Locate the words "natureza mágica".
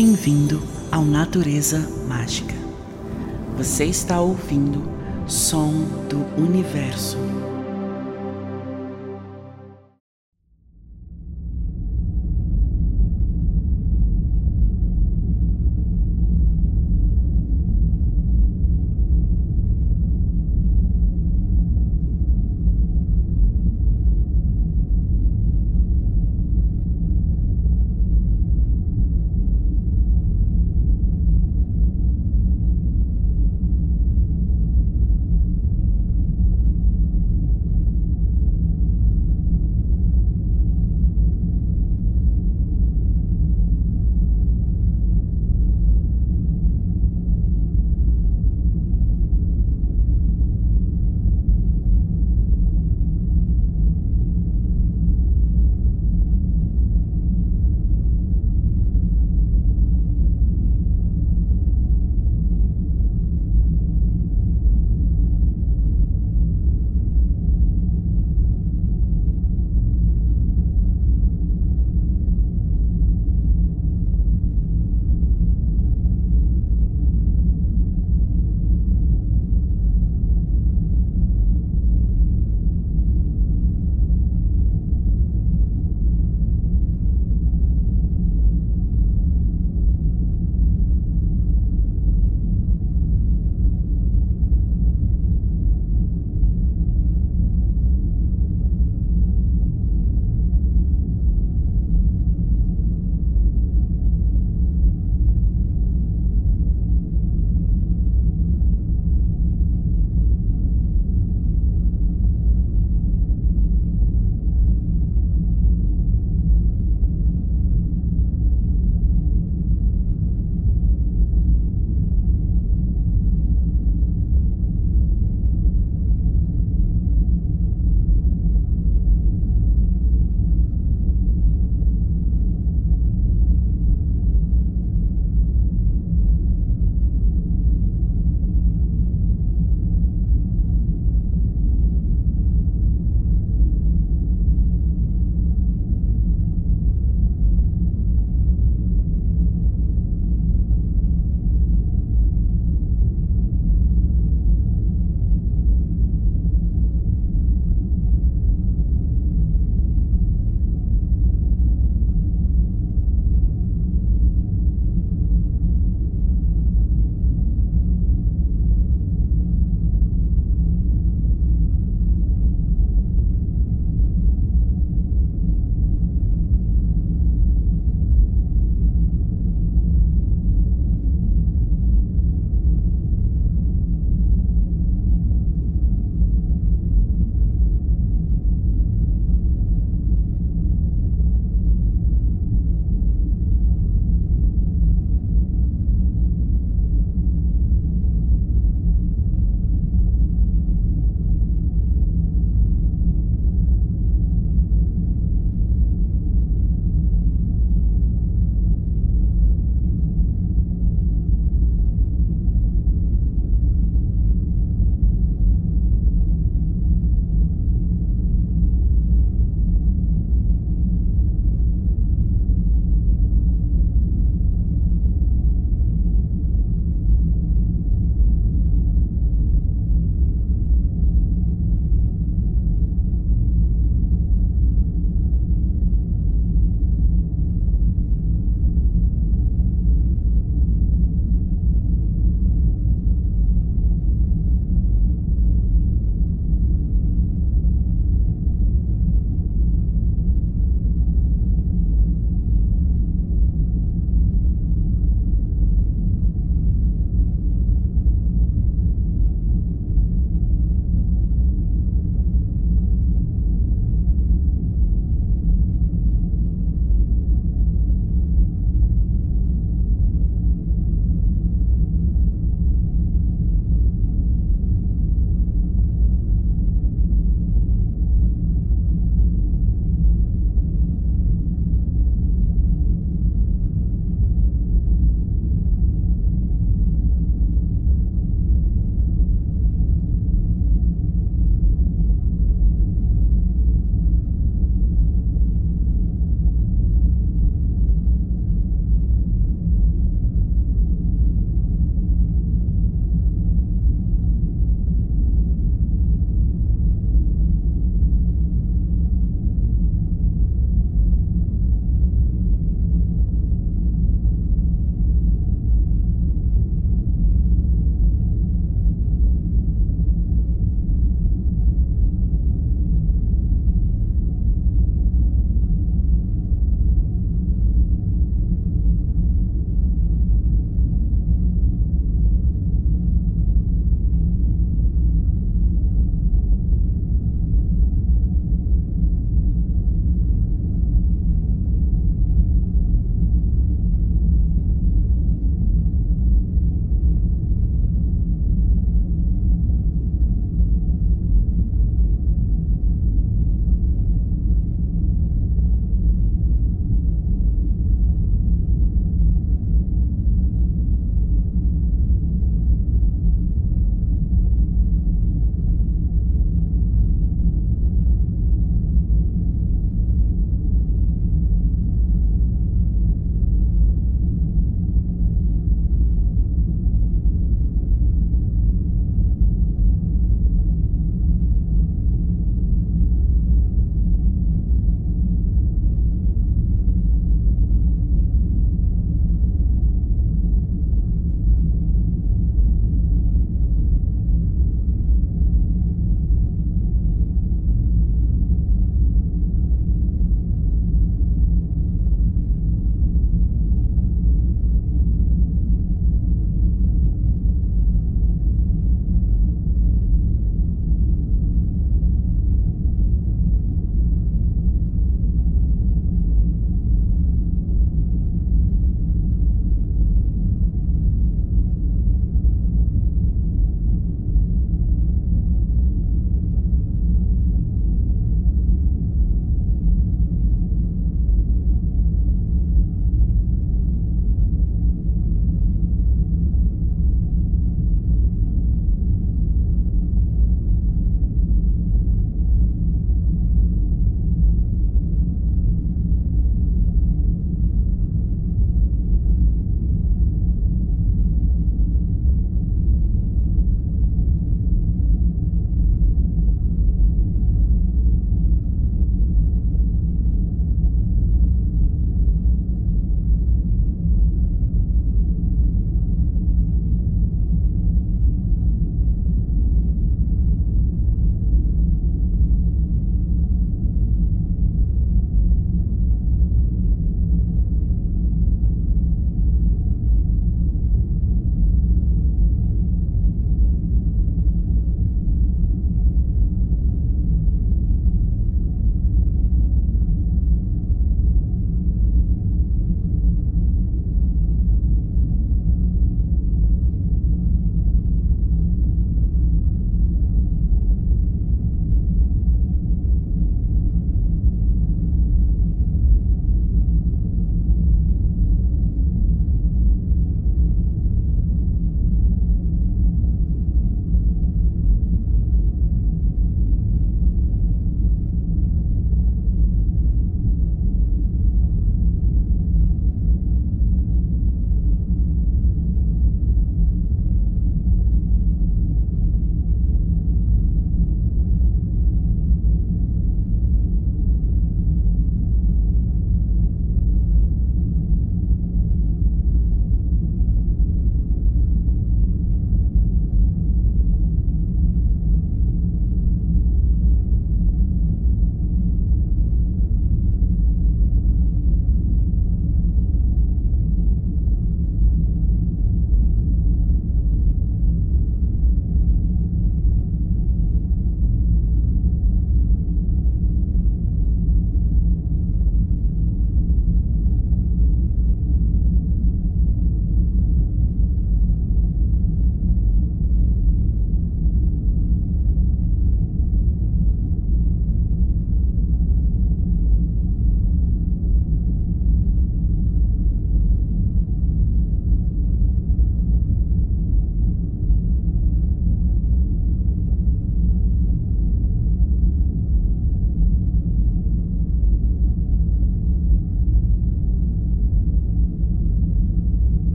1.04-2.54